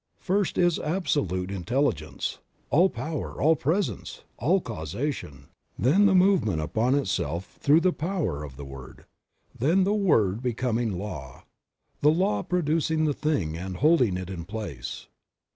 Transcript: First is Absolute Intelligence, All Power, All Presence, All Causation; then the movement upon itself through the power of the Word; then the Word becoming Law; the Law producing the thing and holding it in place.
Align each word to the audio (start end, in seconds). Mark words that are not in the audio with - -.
First 0.17 0.57
is 0.57 0.79
Absolute 0.79 1.51
Intelligence, 1.51 2.39
All 2.71 2.89
Power, 2.89 3.39
All 3.39 3.55
Presence, 3.55 4.23
All 4.39 4.59
Causation; 4.59 5.49
then 5.77 6.07
the 6.07 6.15
movement 6.15 6.59
upon 6.59 6.95
itself 6.95 7.59
through 7.61 7.81
the 7.81 7.93
power 7.93 8.43
of 8.43 8.55
the 8.57 8.65
Word; 8.65 9.05
then 9.55 9.83
the 9.83 9.93
Word 9.93 10.41
becoming 10.41 10.97
Law; 10.97 11.43
the 12.01 12.09
Law 12.09 12.41
producing 12.41 13.05
the 13.05 13.13
thing 13.13 13.55
and 13.55 13.77
holding 13.77 14.17
it 14.17 14.31
in 14.31 14.43
place. 14.45 15.05